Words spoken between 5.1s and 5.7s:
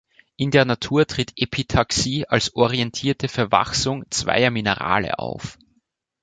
auf.